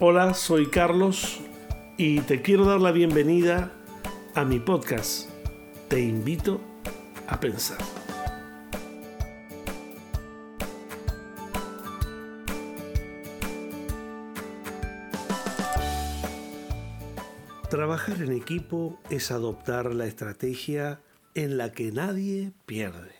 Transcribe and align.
Hola, 0.00 0.32
soy 0.32 0.70
Carlos 0.70 1.40
y 1.96 2.20
te 2.20 2.40
quiero 2.40 2.64
dar 2.64 2.80
la 2.80 2.92
bienvenida 2.92 3.72
a 4.36 4.44
mi 4.44 4.60
podcast. 4.60 5.28
Te 5.88 5.98
invito 5.98 6.60
a 7.26 7.40
pensar. 7.40 7.78
Trabajar 17.68 18.22
en 18.22 18.30
equipo 18.30 19.00
es 19.10 19.32
adoptar 19.32 19.92
la 19.96 20.06
estrategia 20.06 21.00
en 21.34 21.58
la 21.58 21.72
que 21.72 21.90
nadie 21.90 22.52
pierde. 22.66 23.16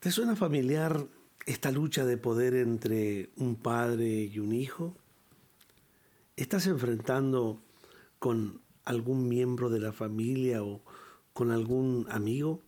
¿Te 0.00 0.10
suena 0.10 0.36
familiar 0.36 1.06
esta 1.46 1.70
lucha 1.70 2.04
de 2.04 2.18
poder 2.18 2.54
entre 2.54 3.30
un 3.36 3.54
padre 3.54 4.24
y 4.24 4.38
un 4.40 4.52
hijo? 4.52 4.96
¿Estás 6.36 6.66
enfrentando 6.66 7.62
con 8.18 8.60
algún 8.84 9.28
miembro 9.28 9.70
de 9.70 9.80
la 9.80 9.92
familia 9.92 10.62
o 10.62 10.82
con 11.32 11.52
algún 11.52 12.06
amigo? 12.10 12.62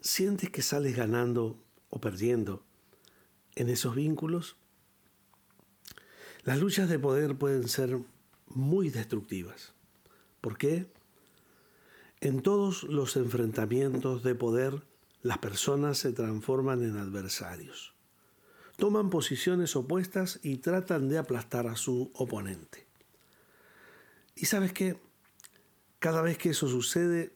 ¿Sientes 0.00 0.50
que 0.50 0.62
sales 0.62 0.96
ganando 0.96 1.58
o 1.90 2.00
perdiendo 2.00 2.62
en 3.56 3.68
esos 3.70 3.96
vínculos? 3.96 4.56
Las 6.44 6.60
luchas 6.60 6.88
de 6.88 7.00
poder 7.00 7.36
pueden 7.36 7.66
ser 7.66 7.98
muy 8.46 8.88
destructivas. 8.88 9.74
¿Por 10.40 10.56
qué? 10.56 10.86
En 12.20 12.40
todos 12.40 12.84
los 12.84 13.16
enfrentamientos 13.16 14.22
de 14.22 14.36
poder, 14.36 14.84
las 15.26 15.38
personas 15.38 15.98
se 15.98 16.12
transforman 16.12 16.84
en 16.84 16.96
adversarios. 16.98 17.94
Toman 18.76 19.10
posiciones 19.10 19.74
opuestas 19.74 20.38
y 20.42 20.58
tratan 20.58 21.08
de 21.08 21.18
aplastar 21.18 21.66
a 21.66 21.74
su 21.74 22.12
oponente. 22.14 22.86
¿Y 24.36 24.46
sabes 24.46 24.72
qué? 24.72 25.00
Cada 25.98 26.22
vez 26.22 26.38
que 26.38 26.50
eso 26.50 26.68
sucede, 26.68 27.32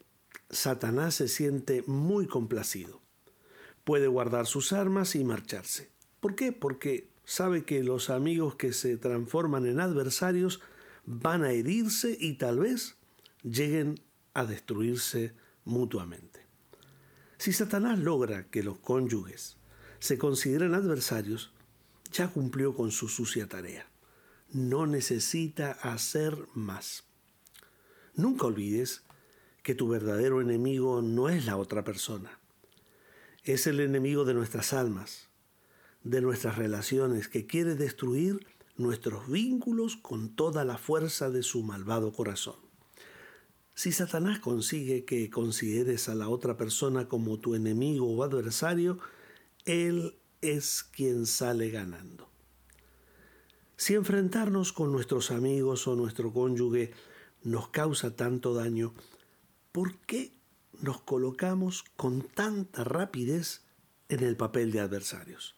Satanás 0.50 1.16
se 1.16 1.26
siente 1.26 1.82
muy 1.88 2.28
complacido. 2.28 3.00
Puede 3.82 4.06
guardar 4.06 4.46
sus 4.46 4.72
armas 4.72 5.16
y 5.16 5.24
marcharse. 5.24 5.90
¿Por 6.20 6.36
qué? 6.36 6.52
Porque 6.52 7.10
sabe 7.24 7.64
que 7.64 7.82
los 7.82 8.08
amigos 8.08 8.54
que 8.54 8.72
se 8.72 8.98
transforman 8.98 9.66
en 9.66 9.80
adversarios 9.80 10.60
van 11.06 11.42
a 11.42 11.50
herirse 11.50 12.16
y 12.20 12.34
tal 12.34 12.60
vez 12.60 12.98
lleguen 13.42 13.98
a 14.32 14.44
destruirse 14.44 15.34
mutuamente. 15.64 16.49
Si 17.40 17.54
Satanás 17.54 17.98
logra 17.98 18.50
que 18.50 18.62
los 18.62 18.80
cónyuges 18.80 19.56
se 19.98 20.18
consideren 20.18 20.74
adversarios, 20.74 21.50
ya 22.12 22.28
cumplió 22.28 22.74
con 22.74 22.90
su 22.90 23.08
sucia 23.08 23.48
tarea. 23.48 23.88
No 24.52 24.86
necesita 24.86 25.70
hacer 25.70 26.36
más. 26.52 27.04
Nunca 28.14 28.44
olvides 28.44 29.04
que 29.62 29.74
tu 29.74 29.88
verdadero 29.88 30.42
enemigo 30.42 31.00
no 31.00 31.30
es 31.30 31.46
la 31.46 31.56
otra 31.56 31.82
persona. 31.82 32.38
Es 33.42 33.66
el 33.66 33.80
enemigo 33.80 34.26
de 34.26 34.34
nuestras 34.34 34.74
almas, 34.74 35.30
de 36.04 36.20
nuestras 36.20 36.58
relaciones, 36.58 37.28
que 37.28 37.46
quiere 37.46 37.74
destruir 37.74 38.46
nuestros 38.76 39.30
vínculos 39.30 39.96
con 39.96 40.36
toda 40.36 40.66
la 40.66 40.76
fuerza 40.76 41.30
de 41.30 41.42
su 41.42 41.62
malvado 41.62 42.12
corazón. 42.12 42.69
Si 43.80 43.92
Satanás 43.92 44.40
consigue 44.40 45.06
que 45.06 45.30
consideres 45.30 46.10
a 46.10 46.14
la 46.14 46.28
otra 46.28 46.58
persona 46.58 47.08
como 47.08 47.38
tu 47.38 47.54
enemigo 47.54 48.14
o 48.14 48.22
adversario, 48.22 48.98
él 49.64 50.18
es 50.42 50.82
quien 50.82 51.24
sale 51.24 51.70
ganando. 51.70 52.28
Si 53.78 53.94
enfrentarnos 53.94 54.74
con 54.74 54.92
nuestros 54.92 55.30
amigos 55.30 55.88
o 55.88 55.96
nuestro 55.96 56.30
cónyuge 56.30 56.92
nos 57.42 57.68
causa 57.68 58.14
tanto 58.14 58.52
daño, 58.52 58.92
¿por 59.72 59.96
qué 60.00 60.34
nos 60.82 61.00
colocamos 61.00 61.82
con 61.96 62.20
tanta 62.20 62.84
rapidez 62.84 63.64
en 64.10 64.22
el 64.22 64.36
papel 64.36 64.72
de 64.72 64.80
adversarios? 64.80 65.56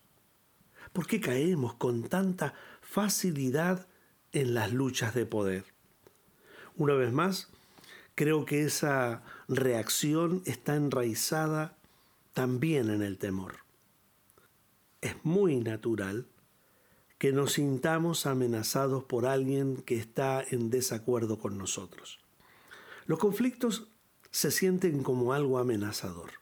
¿Por 0.93 1.09
qué 1.09 1.21
caemos 1.21 1.75
con 1.75 2.05
tanta 2.05 2.55
facilidad 2.83 3.89
en 4.31 4.55
las 4.55 4.73
luchas 4.73 5.13
de 5.13 5.27
poder? 5.27 5.65
Una 6.77 6.95
vez 6.95 7.13
más, 7.13 7.51
creo 8.15 8.45
que 8.45 8.63
esa 8.63 9.23
reacción 9.49 10.43
está 10.45 10.77
enraizada 10.77 11.77
también 12.33 12.91
en 12.91 13.03
el 13.03 13.19
temor. 13.19 13.57
Es 15.01 15.17
muy 15.25 15.57
natural 15.61 16.27
que 17.19 17.33
nos 17.33 17.53
sintamos 17.53 18.27
amenazados 18.27 19.05
por 19.05 19.27
alguien 19.27 19.77
que 19.77 19.97
está 19.97 20.43
en 20.43 20.71
desacuerdo 20.71 21.39
con 21.39 21.57
nosotros. 21.57 22.19
Los 23.07 23.19
conflictos 23.19 23.89
se 24.31 24.51
sienten 24.51 25.03
como 25.03 25.33
algo 25.33 25.59
amenazador. 25.59 26.33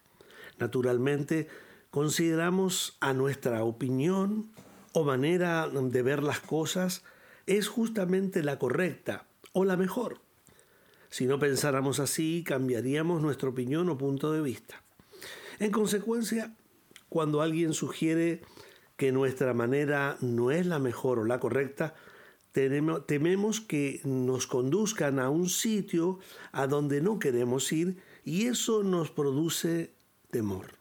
Naturalmente, 0.59 1.49
consideramos 1.91 2.97
a 3.01 3.13
nuestra 3.13 3.65
opinión 3.65 4.53
o 4.93 5.05
manera 5.05 5.69
de 5.69 6.03
ver 6.03 6.23
las 6.23 6.41
cosas 6.41 7.03
es 7.47 7.69
justamente 7.69 8.43
la 8.43 8.59
correcta 8.59 9.27
o 9.53 9.65
la 9.65 9.77
mejor. 9.77 10.21
Si 11.11 11.27
no 11.27 11.39
pensáramos 11.39 11.99
así, 11.99 12.45
cambiaríamos 12.47 13.21
nuestra 13.21 13.49
opinión 13.49 13.91
o 13.91 13.99
punto 13.99 14.33
de 14.33 14.41
vista. 14.41 14.83
En 15.59 15.73
consecuencia, 15.73 16.55
cuando 17.09 17.43
alguien 17.43 17.75
sugiere 17.75 18.43
que 18.97 19.13
nuestra 19.13 19.53
manera 19.53 20.17
no 20.21 20.51
es 20.51 20.67
la 20.67 20.79
mejor 20.79 21.19
o 21.19 21.25
la 21.25 21.41
correcta, 21.41 21.95
tememos 22.53 23.61
que 23.61 24.01
nos 24.05 24.47
conduzcan 24.47 25.19
a 25.19 25.31
un 25.31 25.49
sitio 25.49 26.19
a 26.53 26.67
donde 26.67 27.01
no 27.01 27.19
queremos 27.19 27.73
ir 27.73 27.97
y 28.25 28.47
eso 28.47 28.83
nos 28.83 29.11
produce 29.11 29.95
temor. 30.31 30.75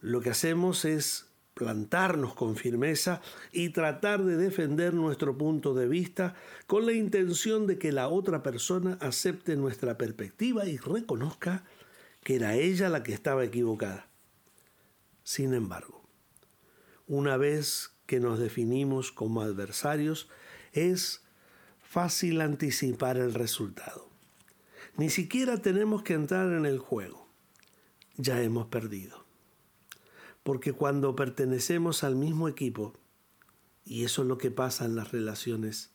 Lo 0.00 0.20
que 0.20 0.30
hacemos 0.30 0.84
es 0.84 1.26
plantarnos 1.54 2.34
con 2.34 2.56
firmeza 2.56 3.20
y 3.52 3.70
tratar 3.70 4.24
de 4.24 4.36
defender 4.36 4.92
nuestro 4.92 5.38
punto 5.38 5.72
de 5.72 5.88
vista 5.88 6.34
con 6.66 6.84
la 6.84 6.92
intención 6.92 7.66
de 7.66 7.78
que 7.78 7.92
la 7.92 8.08
otra 8.08 8.42
persona 8.42 8.98
acepte 9.00 9.56
nuestra 9.56 9.96
perspectiva 9.96 10.66
y 10.66 10.76
reconozca 10.76 11.64
que 12.22 12.36
era 12.36 12.54
ella 12.54 12.88
la 12.88 13.02
que 13.02 13.14
estaba 13.14 13.44
equivocada. 13.44 14.08
Sin 15.22 15.54
embargo, 15.54 16.04
una 17.06 17.36
vez 17.36 17.90
que 18.06 18.20
nos 18.20 18.38
definimos 18.38 19.12
como 19.12 19.40
adversarios, 19.40 20.28
es 20.72 21.22
fácil 21.82 22.40
anticipar 22.40 23.16
el 23.16 23.32
resultado. 23.32 24.10
Ni 24.96 25.10
siquiera 25.10 25.62
tenemos 25.62 26.02
que 26.02 26.14
entrar 26.14 26.52
en 26.52 26.66
el 26.66 26.78
juego. 26.78 27.28
Ya 28.16 28.42
hemos 28.42 28.66
perdido. 28.66 29.23
Porque 30.44 30.72
cuando 30.72 31.16
pertenecemos 31.16 32.04
al 32.04 32.14
mismo 32.14 32.46
equipo, 32.46 32.92
y 33.84 34.04
eso 34.04 34.22
es 34.22 34.28
lo 34.28 34.38
que 34.38 34.52
pasa 34.52 34.84
en 34.84 34.94
las 34.94 35.10
relaciones 35.10 35.90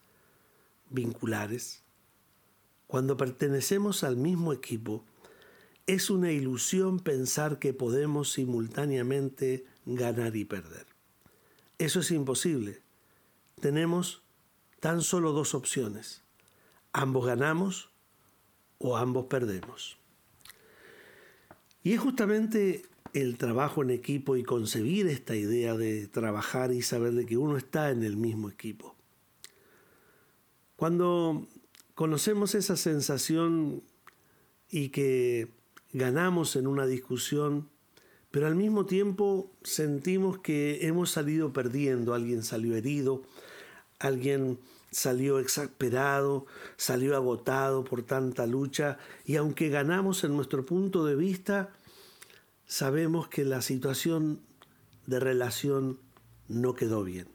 vinculares, 0.89 1.83
cuando 2.87 3.15
pertenecemos 3.15 4.03
al 4.03 4.17
mismo 4.17 4.51
equipo, 4.51 5.05
es 5.85 6.09
una 6.09 6.31
ilusión 6.31 6.99
pensar 6.99 7.59
que 7.59 7.73
podemos 7.73 8.31
simultáneamente 8.31 9.65
ganar 9.85 10.35
y 10.35 10.45
perder. 10.45 10.87
Eso 11.77 11.99
es 11.99 12.09
imposible. 12.11 12.81
Tenemos 13.61 14.23
tan 14.79 15.01
solo 15.01 15.31
dos 15.31 15.53
opciones. 15.53 16.23
Ambos 16.91 17.27
ganamos 17.27 17.91
o 18.79 18.97
ambos 18.97 19.25
perdemos. 19.25 19.97
Y 21.83 21.93
es 21.93 21.99
justamente 21.99 22.88
el 23.13 23.37
trabajo 23.37 23.81
en 23.81 23.89
equipo 23.89 24.35
y 24.35 24.43
concebir 24.43 25.07
esta 25.07 25.35
idea 25.35 25.75
de 25.75 26.07
trabajar 26.07 26.71
y 26.71 26.81
saber 26.81 27.13
de 27.13 27.25
que 27.25 27.37
uno 27.37 27.57
está 27.57 27.91
en 27.91 28.03
el 28.03 28.17
mismo 28.17 28.49
equipo. 28.49 28.95
Cuando 30.75 31.47
conocemos 31.95 32.55
esa 32.55 32.77
sensación 32.77 33.83
y 34.69 34.89
que 34.89 35.49
ganamos 35.91 36.55
en 36.55 36.67
una 36.67 36.85
discusión, 36.85 37.67
pero 38.31 38.47
al 38.47 38.55
mismo 38.55 38.85
tiempo 38.85 39.51
sentimos 39.63 40.39
que 40.39 40.87
hemos 40.87 41.09
salido 41.09 41.51
perdiendo, 41.51 42.13
alguien 42.13 42.43
salió 42.43 42.75
herido, 42.75 43.23
alguien 43.97 44.59
salió 44.91 45.39
exasperado, 45.39 46.45
salió 46.77 47.15
agotado 47.15 47.83
por 47.83 48.03
tanta 48.03 48.45
lucha 48.45 48.97
y 49.25 49.35
aunque 49.35 49.69
ganamos 49.69 50.23
en 50.23 50.35
nuestro 50.35 50.65
punto 50.65 51.05
de 51.05 51.15
vista, 51.15 51.69
sabemos 52.69 53.27
que 53.27 53.43
la 53.43 53.63
situación 53.63 54.41
de 55.07 55.19
relación 55.19 55.99
no 56.47 56.75
quedó 56.75 57.03
bien. 57.03 57.27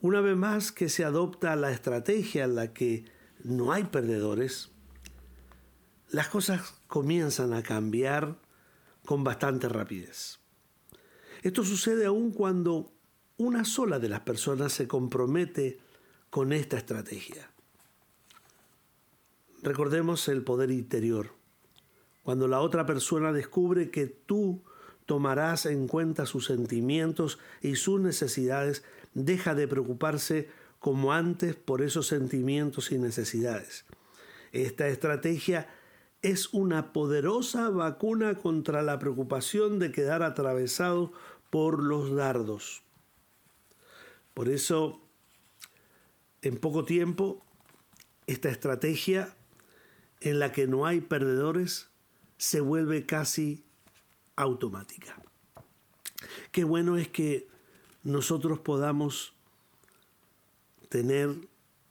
Una 0.00 0.20
vez 0.20 0.36
más 0.36 0.72
que 0.72 0.88
se 0.88 1.04
adopta 1.04 1.54
la 1.54 1.70
estrategia 1.70 2.44
en 2.44 2.56
la 2.56 2.72
que 2.74 3.04
no 3.44 3.72
hay 3.72 3.84
perdedores, 3.84 4.70
las 6.08 6.28
cosas 6.28 6.74
comienzan 6.88 7.52
a 7.52 7.62
cambiar 7.62 8.36
con 9.06 9.22
bastante 9.22 9.68
rapidez. 9.68 10.40
Esto 11.42 11.64
sucede 11.64 12.04
aún 12.04 12.32
cuando 12.32 12.92
una 13.36 13.64
sola 13.64 14.00
de 14.00 14.08
las 14.08 14.20
personas 14.20 14.72
se 14.72 14.88
compromete 14.88 15.78
con 16.30 16.52
esta 16.52 16.76
estrategia. 16.76 17.48
Recordemos 19.62 20.26
el 20.26 20.42
poder 20.42 20.72
interior. 20.72 21.39
Cuando 22.22 22.48
la 22.48 22.60
otra 22.60 22.86
persona 22.86 23.32
descubre 23.32 23.90
que 23.90 24.06
tú 24.06 24.62
tomarás 25.06 25.66
en 25.66 25.88
cuenta 25.88 26.26
sus 26.26 26.46
sentimientos 26.46 27.38
y 27.62 27.76
sus 27.76 28.00
necesidades, 28.00 28.84
deja 29.14 29.54
de 29.54 29.66
preocuparse 29.66 30.48
como 30.78 31.12
antes 31.12 31.56
por 31.56 31.82
esos 31.82 32.06
sentimientos 32.06 32.92
y 32.92 32.98
necesidades. 32.98 33.84
Esta 34.52 34.88
estrategia 34.88 35.68
es 36.22 36.52
una 36.52 36.92
poderosa 36.92 37.70
vacuna 37.70 38.34
contra 38.36 38.82
la 38.82 38.98
preocupación 38.98 39.78
de 39.78 39.92
quedar 39.92 40.22
atravesado 40.22 41.12
por 41.50 41.82
los 41.82 42.14
dardos. 42.14 42.82
Por 44.34 44.48
eso, 44.48 45.00
en 46.42 46.56
poco 46.56 46.84
tiempo, 46.84 47.44
esta 48.26 48.48
estrategia 48.48 49.34
en 50.20 50.38
la 50.38 50.52
que 50.52 50.66
no 50.66 50.86
hay 50.86 51.00
perdedores 51.00 51.89
se 52.40 52.62
vuelve 52.62 53.04
casi 53.04 53.62
automática. 54.34 55.14
Qué 56.50 56.64
bueno 56.64 56.96
es 56.96 57.06
que 57.08 57.46
nosotros 58.02 58.60
podamos 58.60 59.34
tener 60.88 61.36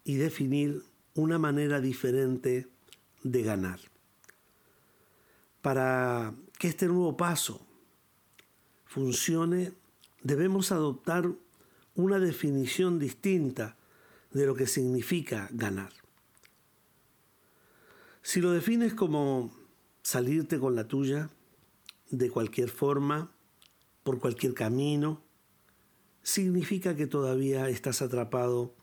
y 0.03 0.15
definir 0.15 0.83
una 1.13 1.37
manera 1.37 1.79
diferente 1.79 2.67
de 3.21 3.43
ganar. 3.43 3.79
Para 5.61 6.33
que 6.57 6.69
este 6.69 6.87
nuevo 6.87 7.15
paso 7.15 7.63
funcione, 8.85 9.73
debemos 10.23 10.71
adoptar 10.71 11.31
una 11.93 12.17
definición 12.17 12.97
distinta 12.97 13.77
de 14.31 14.47
lo 14.47 14.55
que 14.55 14.65
significa 14.65 15.47
ganar. 15.51 15.93
Si 18.23 18.41
lo 18.41 18.51
defines 18.51 18.95
como 18.95 19.58
salirte 20.01 20.59
con 20.59 20.75
la 20.75 20.87
tuya, 20.87 21.29
de 22.09 22.29
cualquier 22.29 22.69
forma, 22.69 23.31
por 24.03 24.19
cualquier 24.19 24.53
camino, 24.53 25.21
significa 26.23 26.95
que 26.95 27.07
todavía 27.07 27.69
estás 27.69 28.01
atrapado 28.01 28.75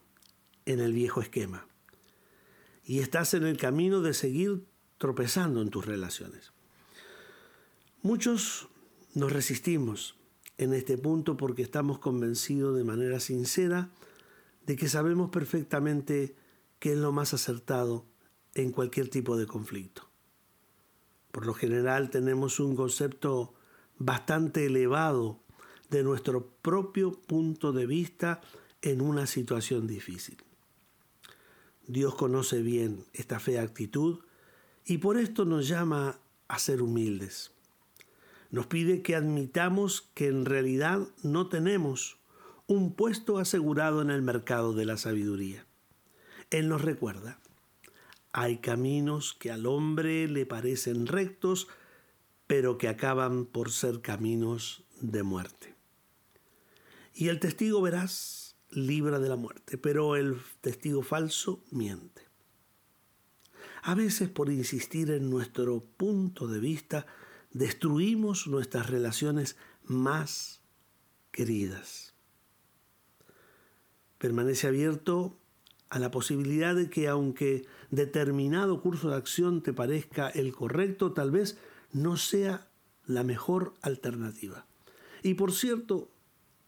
en 0.64 0.80
el 0.80 0.92
viejo 0.92 1.20
esquema 1.20 1.66
y 2.84 3.00
estás 3.00 3.34
en 3.34 3.44
el 3.44 3.56
camino 3.56 4.00
de 4.00 4.14
seguir 4.14 4.64
tropezando 4.98 5.60
en 5.60 5.70
tus 5.70 5.84
relaciones. 5.84 6.52
Muchos 8.02 8.69
nos 9.14 9.32
resistimos 9.32 10.16
en 10.58 10.72
este 10.72 10.96
punto 10.96 11.36
porque 11.36 11.62
estamos 11.62 11.98
convencidos 11.98 12.76
de 12.76 12.84
manera 12.84 13.20
sincera 13.20 13.90
de 14.64 14.76
que 14.76 14.88
sabemos 14.88 15.30
perfectamente 15.30 16.36
qué 16.78 16.92
es 16.92 16.98
lo 16.98 17.12
más 17.12 17.34
acertado 17.34 18.06
en 18.54 18.72
cualquier 18.72 19.08
tipo 19.08 19.36
de 19.36 19.46
conflicto. 19.46 20.06
Por 21.36 21.44
lo 21.44 21.52
general 21.52 22.08
tenemos 22.08 22.60
un 22.60 22.74
concepto 22.74 23.52
bastante 23.98 24.64
elevado 24.64 25.38
de 25.90 26.02
nuestro 26.02 26.46
propio 26.62 27.12
punto 27.12 27.74
de 27.74 27.84
vista 27.84 28.40
en 28.80 29.02
una 29.02 29.26
situación 29.26 29.86
difícil. 29.86 30.38
Dios 31.86 32.14
conoce 32.14 32.62
bien 32.62 33.04
esta 33.12 33.38
fea 33.38 33.60
actitud 33.60 34.20
y 34.86 34.96
por 34.96 35.18
esto 35.18 35.44
nos 35.44 35.68
llama 35.68 36.20
a 36.48 36.58
ser 36.58 36.80
humildes. 36.80 37.52
Nos 38.50 38.66
pide 38.66 39.02
que 39.02 39.14
admitamos 39.14 40.08
que 40.14 40.28
en 40.28 40.46
realidad 40.46 41.06
no 41.22 41.50
tenemos 41.50 42.16
un 42.66 42.94
puesto 42.94 43.36
asegurado 43.36 44.00
en 44.00 44.08
el 44.08 44.22
mercado 44.22 44.72
de 44.72 44.86
la 44.86 44.96
sabiduría. 44.96 45.66
Él 46.48 46.70
nos 46.70 46.80
recuerda, 46.80 47.38
hay 48.38 48.58
caminos 48.58 49.32
que 49.32 49.50
al 49.50 49.64
hombre 49.64 50.28
le 50.28 50.44
parecen 50.44 51.06
rectos, 51.06 51.68
pero 52.46 52.76
que 52.76 52.88
acaban 52.88 53.46
por 53.46 53.72
ser 53.72 54.02
caminos 54.02 54.84
de 55.00 55.22
muerte. 55.22 55.74
Y 57.14 57.28
el 57.28 57.40
testigo 57.40 57.80
verás 57.80 58.54
libra 58.70 59.20
de 59.20 59.30
la 59.30 59.36
muerte, 59.36 59.78
pero 59.78 60.16
el 60.16 60.36
testigo 60.60 61.02
falso 61.02 61.64
miente. 61.70 62.28
A 63.82 63.94
veces 63.94 64.28
por 64.28 64.50
insistir 64.50 65.10
en 65.12 65.30
nuestro 65.30 65.80
punto 65.80 66.46
de 66.46 66.60
vista, 66.60 67.06
destruimos 67.52 68.48
nuestras 68.48 68.90
relaciones 68.90 69.56
más 69.82 70.60
queridas. 71.30 72.12
Permanece 74.18 74.66
abierto 74.66 75.38
a 75.88 75.98
la 75.98 76.10
posibilidad 76.10 76.74
de 76.74 76.90
que 76.90 77.08
aunque 77.08 77.66
determinado 77.90 78.80
curso 78.80 79.10
de 79.10 79.16
acción 79.16 79.62
te 79.62 79.72
parezca 79.72 80.28
el 80.28 80.52
correcto, 80.52 81.12
tal 81.12 81.30
vez 81.30 81.58
no 81.92 82.16
sea 82.16 82.68
la 83.06 83.22
mejor 83.22 83.74
alternativa. 83.82 84.66
Y 85.22 85.34
por 85.34 85.52
cierto, 85.52 86.10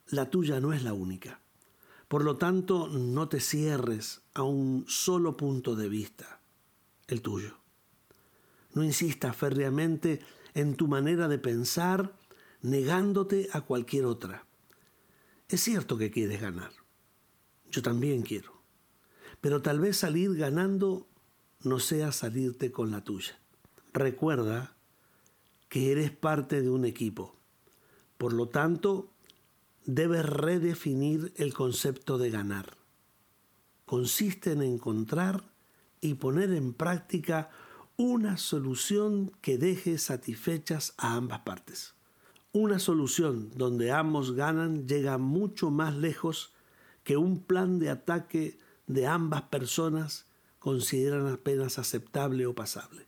la 0.08 0.30
tuya 0.30 0.60
no 0.60 0.72
es 0.72 0.82
la 0.82 0.92
única. 0.92 1.40
Por 2.08 2.24
lo 2.24 2.36
tanto, 2.36 2.88
no 2.88 3.28
te 3.28 3.40
cierres 3.40 4.22
a 4.34 4.42
un 4.42 4.86
solo 4.88 5.36
punto 5.36 5.76
de 5.76 5.88
vista, 5.88 6.40
el 7.06 7.20
tuyo. 7.20 7.58
No 8.72 8.82
insistas 8.82 9.36
férreamente 9.36 10.20
en 10.54 10.74
tu 10.74 10.88
manera 10.88 11.28
de 11.28 11.38
pensar, 11.38 12.16
negándote 12.62 13.48
a 13.52 13.60
cualquier 13.62 14.06
otra. 14.06 14.46
Es 15.48 15.60
cierto 15.62 15.98
que 15.98 16.10
quieres 16.10 16.40
ganar. 16.40 16.72
Yo 17.70 17.82
también 17.82 18.22
quiero. 18.22 18.57
Pero 19.40 19.62
tal 19.62 19.80
vez 19.80 19.96
salir 19.96 20.34
ganando 20.36 21.06
no 21.62 21.78
sea 21.78 22.12
salirte 22.12 22.70
con 22.72 22.90
la 22.90 23.02
tuya. 23.02 23.38
Recuerda 23.92 24.74
que 25.68 25.92
eres 25.92 26.10
parte 26.10 26.62
de 26.62 26.70
un 26.70 26.84
equipo. 26.84 27.34
Por 28.16 28.32
lo 28.32 28.48
tanto, 28.48 29.10
debes 29.84 30.24
redefinir 30.26 31.32
el 31.36 31.54
concepto 31.54 32.18
de 32.18 32.30
ganar. 32.30 32.76
Consiste 33.84 34.52
en 34.52 34.62
encontrar 34.62 35.44
y 36.00 36.14
poner 36.14 36.52
en 36.52 36.72
práctica 36.72 37.50
una 37.96 38.36
solución 38.36 39.32
que 39.40 39.58
deje 39.58 39.98
satisfechas 39.98 40.94
a 40.98 41.14
ambas 41.14 41.40
partes. 41.40 41.94
Una 42.52 42.78
solución 42.78 43.50
donde 43.56 43.92
ambos 43.92 44.32
ganan 44.32 44.86
llega 44.86 45.18
mucho 45.18 45.70
más 45.70 45.96
lejos 45.96 46.52
que 47.02 47.16
un 47.16 47.40
plan 47.40 47.78
de 47.78 47.90
ataque 47.90 48.58
de 48.88 49.06
ambas 49.06 49.42
personas 49.42 50.26
consideran 50.58 51.28
apenas 51.28 51.78
aceptable 51.78 52.46
o 52.46 52.54
pasable. 52.54 53.06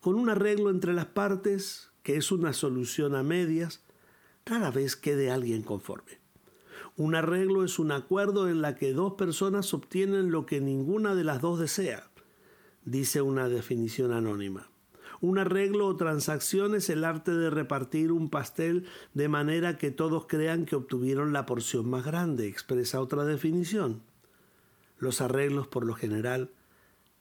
Con 0.00 0.16
un 0.16 0.28
arreglo 0.28 0.70
entre 0.70 0.92
las 0.92 1.06
partes, 1.06 1.90
que 2.02 2.16
es 2.16 2.32
una 2.32 2.52
solución 2.52 3.14
a 3.14 3.22
medias, 3.22 3.84
cada 4.44 4.70
vez 4.70 4.96
quede 4.96 5.30
alguien 5.30 5.62
conforme. 5.62 6.20
Un 6.96 7.14
arreglo 7.14 7.64
es 7.64 7.78
un 7.78 7.92
acuerdo 7.92 8.48
en 8.48 8.60
la 8.60 8.74
que 8.74 8.92
dos 8.92 9.14
personas 9.14 9.72
obtienen 9.72 10.30
lo 10.30 10.44
que 10.44 10.60
ninguna 10.60 11.14
de 11.14 11.24
las 11.24 11.40
dos 11.40 11.60
desea, 11.60 12.10
dice 12.84 13.22
una 13.22 13.48
definición 13.48 14.12
anónima. 14.12 14.68
Un 15.20 15.38
arreglo 15.38 15.86
o 15.86 15.96
transacción 15.96 16.74
es 16.74 16.90
el 16.90 17.04
arte 17.04 17.30
de 17.30 17.48
repartir 17.48 18.10
un 18.10 18.28
pastel 18.28 18.86
de 19.14 19.28
manera 19.28 19.78
que 19.78 19.92
todos 19.92 20.26
crean 20.26 20.66
que 20.66 20.74
obtuvieron 20.74 21.32
la 21.32 21.46
porción 21.46 21.88
más 21.88 22.04
grande, 22.04 22.48
expresa 22.48 23.00
otra 23.00 23.24
definición. 23.24 24.02
Los 25.02 25.20
arreglos, 25.20 25.66
por 25.66 25.84
lo 25.84 25.94
general, 25.94 26.52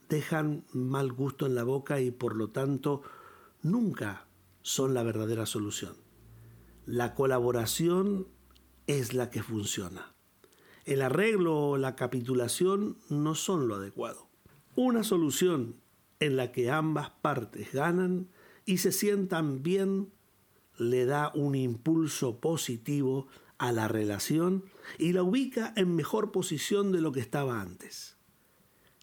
dejan 0.07 0.65
mal 0.71 1.11
gusto 1.11 1.47
en 1.47 1.55
la 1.55 1.63
boca 1.63 1.99
y 1.99 2.11
por 2.11 2.35
lo 2.35 2.51
tanto 2.51 3.01
nunca 3.63 4.27
son 4.61 4.93
la 4.93 5.01
verdadera 5.01 5.47
solución. 5.47 5.95
La 6.85 7.15
colaboración 7.15 8.27
es 8.85 9.15
la 9.15 9.31
que 9.31 9.41
funciona. 9.41 10.13
El 10.85 11.01
arreglo 11.01 11.57
o 11.57 11.77
la 11.77 11.95
capitulación 11.95 12.99
no 13.09 13.33
son 13.33 13.67
lo 13.67 13.77
adecuado. 13.77 14.27
Una 14.75 15.03
solución 15.03 15.77
en 16.19 16.35
la 16.35 16.51
que 16.51 16.69
ambas 16.69 17.09
partes 17.09 17.73
ganan 17.73 18.29
y 18.63 18.77
se 18.77 18.91
sientan 18.91 19.63
bien 19.63 20.13
le 20.77 21.07
da 21.07 21.31
un 21.33 21.55
impulso 21.55 22.39
positivo 22.39 23.27
a 23.61 23.71
la 23.71 23.87
relación 23.87 24.65
y 24.97 25.13
la 25.13 25.21
ubica 25.21 25.71
en 25.75 25.95
mejor 25.95 26.31
posición 26.31 26.91
de 26.91 26.99
lo 26.99 27.11
que 27.11 27.19
estaba 27.19 27.61
antes. 27.61 28.17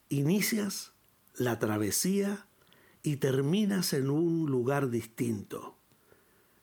Inicias 0.08 0.94
la 1.36 1.60
travesía 1.60 2.48
y 3.04 3.18
terminas 3.18 3.92
en 3.92 4.10
un 4.10 4.50
lugar 4.50 4.90
distinto 4.90 5.78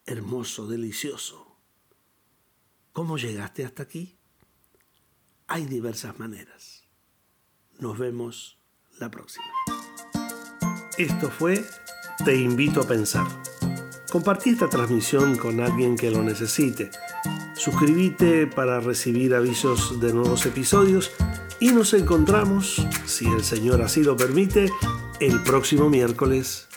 hermoso, 0.06 0.68
delicioso. 0.68 1.58
¿Cómo 2.92 3.18
llegaste 3.18 3.64
hasta 3.64 3.84
aquí? 3.84 4.18
Hay 5.48 5.66
diversas 5.66 6.20
maneras. 6.20 6.84
Nos 7.80 7.98
vemos 7.98 8.60
la 9.00 9.10
próxima. 9.10 9.46
Esto 10.98 11.30
fue 11.30 11.66
Te 12.26 12.36
invito 12.36 12.82
a 12.82 12.88
pensar. 12.88 13.26
Compartí 14.12 14.50
esta 14.50 14.70
transmisión 14.70 15.38
con 15.38 15.62
alguien 15.62 15.96
que 15.96 16.12
lo 16.12 16.22
necesite 16.24 16.92
Suscríbete 17.66 18.46
para 18.46 18.80
recibir 18.80 19.34
avisos 19.34 20.00
de 20.00 20.14
nuevos 20.14 20.46
episodios 20.46 21.12
y 21.60 21.70
nos 21.70 21.96
encontramos, 21.96 22.86
si 23.08 23.26
el 23.26 23.44
Señor 23.44 23.82
así 23.82 24.04
lo 24.04 24.16
permite, 24.16 24.72
el 25.20 25.42
próximo 25.42 25.90
miércoles. 25.90 26.68